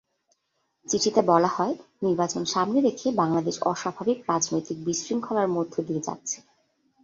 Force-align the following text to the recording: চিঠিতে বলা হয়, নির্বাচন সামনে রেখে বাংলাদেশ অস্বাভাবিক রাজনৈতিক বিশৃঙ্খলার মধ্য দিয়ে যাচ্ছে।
চিঠিতে 0.87 1.21
বলা 1.23 1.49
হয়, 1.55 1.73
নির্বাচন 2.01 2.43
সামনে 2.45 2.79
রেখে 2.81 3.07
বাংলাদেশ 3.11 3.55
অস্বাভাবিক 3.63 4.17
রাজনৈতিক 4.29 4.77
বিশৃঙ্খলার 4.85 5.47
মধ্য 5.47 5.73
দিয়ে 5.87 6.05
যাচ্ছে। 6.07 6.37